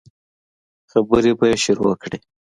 [0.91, 2.17] خبرې به يې شروع کړې.